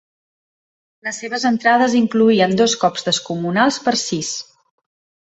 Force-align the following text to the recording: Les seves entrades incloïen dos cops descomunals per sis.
Les 1.07 1.17
seves 1.23 1.43
entrades 1.49 1.95
incloïen 1.99 2.55
dos 2.61 2.75
cops 2.85 3.05
descomunals 3.09 3.77
per 3.89 3.93
sis. 4.05 4.31